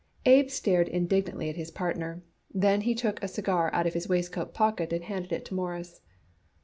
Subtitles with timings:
[0.25, 4.51] Abe stared indignantly at his partner, then he took a cigar out of his waistcoat
[4.51, 6.01] pocket and handed it to Morris.